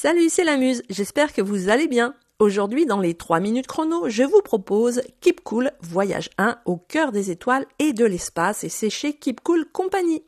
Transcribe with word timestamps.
Salut, 0.00 0.28
c'est 0.28 0.44
la 0.44 0.58
Muse, 0.58 0.84
j'espère 0.90 1.32
que 1.32 1.42
vous 1.42 1.70
allez 1.70 1.88
bien. 1.88 2.14
Aujourd'hui, 2.38 2.86
dans 2.86 3.00
les 3.00 3.14
3 3.14 3.40
minutes 3.40 3.66
chrono, 3.66 4.08
je 4.08 4.22
vous 4.22 4.42
propose 4.42 5.02
Keep 5.20 5.40
Cool 5.42 5.72
Voyage 5.80 6.30
1 6.38 6.56
au 6.66 6.76
cœur 6.76 7.10
des 7.10 7.32
étoiles 7.32 7.66
et 7.80 7.92
de 7.92 8.04
l'espace 8.04 8.62
et 8.62 8.68
c'est 8.68 8.90
chez 8.90 9.14
Keep 9.14 9.40
Cool 9.40 9.64
Company. 9.72 10.22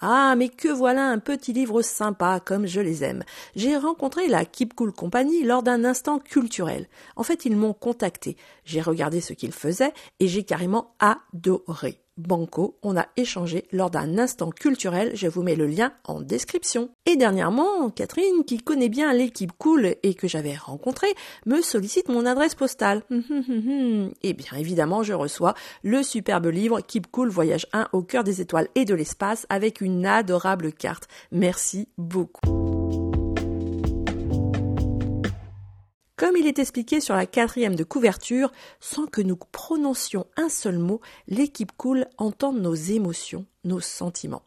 Ah, 0.00 0.34
mais 0.36 0.48
que 0.48 0.66
voilà 0.66 1.06
un 1.06 1.20
petit 1.20 1.52
livre 1.52 1.80
sympa 1.80 2.40
comme 2.44 2.66
je 2.66 2.80
les 2.80 3.04
aime. 3.04 3.22
J'ai 3.54 3.76
rencontré 3.76 4.26
la 4.26 4.44
Keep 4.44 4.74
Cool 4.74 4.92
Company 4.92 5.44
lors 5.44 5.62
d'un 5.62 5.84
instant 5.84 6.18
culturel. 6.18 6.88
En 7.14 7.22
fait, 7.22 7.44
ils 7.44 7.56
m'ont 7.56 7.74
contacté. 7.74 8.36
J'ai 8.64 8.80
regardé 8.80 9.20
ce 9.20 9.34
qu'ils 9.34 9.52
faisaient 9.52 9.94
et 10.18 10.26
j'ai 10.26 10.42
carrément 10.42 10.96
adoré. 10.98 12.02
Banco, 12.18 12.76
on 12.82 12.96
a 12.96 13.06
échangé 13.16 13.64
lors 13.72 13.90
d'un 13.90 14.18
instant 14.18 14.50
culturel, 14.50 15.12
je 15.14 15.26
vous 15.26 15.42
mets 15.42 15.56
le 15.56 15.66
lien 15.66 15.92
en 16.04 16.20
description. 16.20 16.90
Et 17.06 17.16
dernièrement, 17.16 17.90
Catherine, 17.90 18.44
qui 18.46 18.58
connaît 18.58 18.88
bien 18.88 19.12
l'équipe 19.12 19.52
cool 19.58 19.94
et 20.02 20.14
que 20.14 20.28
j'avais 20.28 20.56
rencontrée, 20.56 21.14
me 21.46 21.62
sollicite 21.62 22.08
mon 22.08 22.26
adresse 22.26 22.54
postale. 22.54 23.02
et 24.22 24.32
bien 24.32 24.58
évidemment, 24.58 25.02
je 25.02 25.12
reçois 25.12 25.54
le 25.82 26.02
superbe 26.02 26.46
livre 26.46 26.80
Keep 26.80 27.10
Cool 27.10 27.28
Voyage 27.28 27.66
1 27.72 27.88
au 27.92 28.02
cœur 28.02 28.24
des 28.24 28.40
étoiles 28.40 28.68
et 28.74 28.84
de 28.84 28.94
l'espace 28.94 29.46
avec 29.48 29.80
une 29.80 30.04
adorable 30.06 30.72
carte. 30.72 31.08
Merci 31.32 31.88
beaucoup. 31.96 32.77
Comme 36.18 36.36
il 36.36 36.48
est 36.48 36.58
expliqué 36.58 37.00
sur 37.00 37.14
la 37.14 37.26
quatrième 37.26 37.76
de 37.76 37.84
couverture, 37.84 38.50
sans 38.80 39.06
que 39.06 39.20
nous 39.20 39.36
prononcions 39.36 40.26
un 40.36 40.48
seul 40.48 40.76
mot, 40.76 41.00
l'équipe 41.28 41.70
cool 41.76 42.08
entend 42.18 42.52
nos 42.52 42.74
émotions, 42.74 43.46
nos 43.62 43.78
sentiments. 43.78 44.42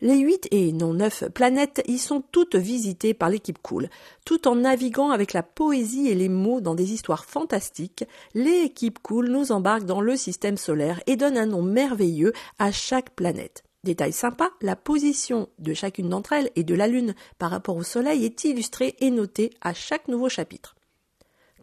Les 0.00 0.18
huit 0.18 0.46
et 0.52 0.70
non 0.70 0.94
neuf 0.94 1.24
planètes 1.30 1.82
y 1.88 1.98
sont 1.98 2.20
toutes 2.20 2.54
visitées 2.54 3.12
par 3.12 3.28
l'équipe 3.28 3.58
cool. 3.60 3.88
Tout 4.24 4.46
en 4.46 4.54
naviguant 4.54 5.10
avec 5.10 5.32
la 5.32 5.42
poésie 5.42 6.06
et 6.06 6.14
les 6.14 6.28
mots 6.28 6.60
dans 6.60 6.76
des 6.76 6.92
histoires 6.92 7.24
fantastiques, 7.24 8.04
l'équipe 8.34 9.00
cool 9.00 9.30
nous 9.30 9.50
embarque 9.50 9.86
dans 9.86 10.00
le 10.00 10.16
système 10.16 10.56
solaire 10.56 11.00
et 11.08 11.16
donne 11.16 11.36
un 11.36 11.46
nom 11.46 11.62
merveilleux 11.62 12.32
à 12.60 12.70
chaque 12.70 13.10
planète. 13.16 13.64
Détail 13.82 14.12
sympa, 14.12 14.50
la 14.62 14.76
position 14.76 15.48
de 15.58 15.74
chacune 15.74 16.08
d'entre 16.08 16.34
elles 16.34 16.50
et 16.54 16.62
de 16.62 16.74
la 16.76 16.86
Lune 16.86 17.16
par 17.40 17.50
rapport 17.50 17.76
au 17.76 17.82
Soleil 17.82 18.24
est 18.24 18.44
illustrée 18.44 18.94
et 19.00 19.10
notée 19.10 19.50
à 19.60 19.74
chaque 19.74 20.06
nouveau 20.06 20.28
chapitre. 20.28 20.76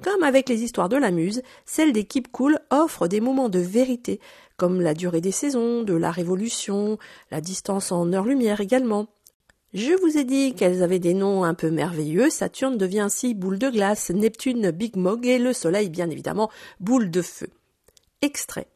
Comme 0.03 0.23
avec 0.23 0.49
les 0.49 0.63
histoires 0.63 0.89
de 0.89 0.97
la 0.97 1.11
muse, 1.11 1.43
celle 1.65 1.93
des 1.93 2.07
Cool 2.31 2.59
offre 2.71 3.07
des 3.07 3.21
moments 3.21 3.49
de 3.49 3.59
vérité, 3.59 4.19
comme 4.57 4.81
la 4.81 4.93
durée 4.93 5.21
des 5.21 5.31
saisons, 5.31 5.83
de 5.83 5.93
la 5.93 6.11
révolution, 6.11 6.97
la 7.29 7.39
distance 7.39 7.91
en 7.91 8.11
heure-lumière 8.11 8.61
également. 8.61 9.07
Je 9.73 9.93
vous 10.01 10.17
ai 10.17 10.23
dit 10.23 10.53
qu'elles 10.53 10.83
avaient 10.83 10.99
des 10.99 11.13
noms 11.13 11.43
un 11.43 11.53
peu 11.53 11.69
merveilleux. 11.69 12.29
Saturne 12.29 12.77
devient 12.77 12.99
ainsi 12.99 13.33
boule 13.33 13.59
de 13.59 13.69
glace, 13.69 14.09
Neptune 14.09 14.71
Big 14.71 14.97
Mog 14.97 15.25
et 15.25 15.37
le 15.39 15.53
Soleil 15.53 15.89
bien 15.89 16.09
évidemment 16.09 16.49
boule 16.79 17.09
de 17.09 17.21
feu. 17.21 17.47
Extrait. 18.21 18.67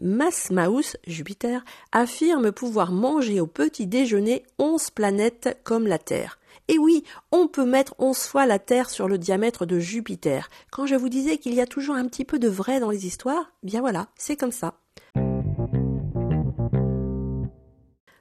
Mass 0.00 0.50
Mouse, 0.50 0.96
Jupiter, 1.06 1.64
affirme 1.90 2.52
pouvoir 2.52 2.92
manger 2.92 3.40
au 3.40 3.48
petit 3.48 3.88
déjeuner 3.88 4.44
onze 4.58 4.90
planètes 4.90 5.58
comme 5.64 5.88
la 5.88 5.98
Terre. 5.98 6.38
Et 6.70 6.78
oui, 6.78 7.02
on 7.32 7.48
peut 7.48 7.64
mettre 7.64 7.94
onze 7.98 8.26
fois 8.26 8.44
la 8.44 8.58
Terre 8.58 8.90
sur 8.90 9.08
le 9.08 9.16
diamètre 9.16 9.64
de 9.64 9.78
Jupiter. 9.78 10.50
Quand 10.70 10.86
je 10.86 10.94
vous 10.94 11.08
disais 11.08 11.38
qu'il 11.38 11.54
y 11.54 11.62
a 11.62 11.66
toujours 11.66 11.96
un 11.96 12.06
petit 12.06 12.26
peu 12.26 12.38
de 12.38 12.48
vrai 12.48 12.78
dans 12.78 12.90
les 12.90 13.06
histoires, 13.06 13.52
bien 13.62 13.80
voilà, 13.80 14.08
c'est 14.16 14.36
comme 14.36 14.52
ça. 14.52 14.74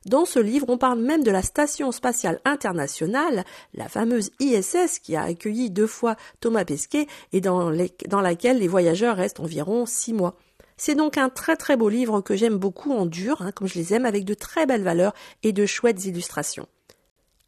Dans 0.06 0.23
ce 0.23 0.39
livre, 0.39 0.67
on 0.70 0.78
parle 0.78 1.02
même 1.02 1.23
de 1.23 1.31
la 1.31 1.42
Station 1.42 1.92
spatiale 1.92 2.39
internationale, 2.45 3.44
la 3.73 3.89
fameuse 3.89 4.31
ISS 4.39 5.00
qui 5.04 5.17
a 5.17 5.23
accueilli 5.23 5.70
deux 5.70 5.88
fois 5.88 6.16
Thomas 6.39 6.64
Pesquet 6.64 7.08
et 7.33 7.42
dans, 7.42 7.70
laquelle 7.70 8.60
les 8.60 8.70
voyageurs 8.70 9.17
restent 9.17 9.42
environ 9.42 9.86
six 9.86 10.14
mois. 10.14 10.38
C'est 10.77 10.95
donc 10.95 11.17
un 11.17 11.27
très 11.27 11.58
très 11.58 11.76
beau 11.76 11.89
livre 11.89 12.21
que 12.21 12.38
j'aime 12.38 12.55
beaucoup 12.55 12.94
en 12.94 13.05
dur, 13.05 13.42
hein, 13.42 13.52
comme 13.52 13.67
je 13.67 13.77
les 13.77 13.94
aime, 13.94 14.05
avec 14.05 14.23
de 14.23 14.33
très 14.33 14.66
belles 14.66 14.83
valeurs 14.83 15.14
et 15.44 15.52
de 15.52 15.66
chouettes 15.66 16.05
illustrations. 16.05 16.67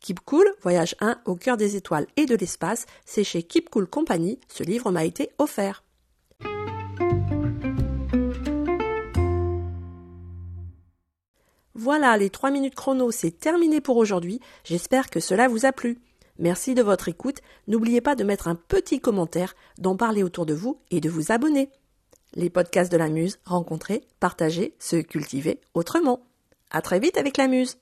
Keep 0.02 0.22
Cool, 0.22 0.50
Voyage 0.62 0.96
1 1.02 1.20
au 1.26 1.36
cœur 1.36 1.58
des 1.58 1.76
étoiles 1.76 2.08
et 2.16 2.26
de 2.26 2.36
l'espace, 2.36 2.86
c'est 3.06 3.24
chez 3.24 3.44
Keep 3.44 3.70
Cool 3.70 3.88
Company, 3.88 4.40
ce 4.48 4.64
livre 4.64 4.92
m'a 4.92 5.04
été 5.04 5.30
offert. 5.38 5.84
Voilà, 11.76 12.18
les 12.18 12.30
3 12.30 12.52
minutes 12.52 12.76
chrono, 12.76 13.12
c'est 13.12 13.32
terminé 13.32 13.82
pour 13.82 13.98
aujourd'hui. 13.98 14.40
J'espère 14.64 15.10
que 15.10 15.20
cela 15.20 15.48
vous 15.48 15.66
a 15.66 15.72
plu. 15.72 16.00
Merci 16.38 16.76
de 16.76 16.82
votre 16.82 17.08
écoute. 17.08 17.40
N'oubliez 17.68 18.02
pas 18.02 18.16
de 18.16 18.24
mettre 18.24 18.48
un 18.48 18.56
petit 18.56 19.00
commentaire, 19.00 19.56
d'en 19.78 19.96
parler 19.96 20.24
autour 20.24 20.46
de 20.46 20.54
vous 20.54 20.80
et 20.92 21.02
de 21.02 21.10
vous 21.10 21.32
abonner. 21.32 21.70
Les 22.36 22.50
podcasts 22.50 22.92
de 22.92 22.98
la 22.98 23.10
Muse, 23.10 23.40
rencontrer, 23.46 24.04
partager, 24.20 24.76
se 24.80 24.98
cultiver 24.98 25.60
autrement. 25.74 26.22
À 26.70 26.82
très 26.82 27.00
vite 27.00 27.18
avec 27.18 27.38
la 27.38 27.48
Muse. 27.48 27.78